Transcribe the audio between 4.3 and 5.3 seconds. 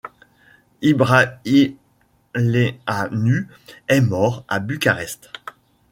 à Bucarest.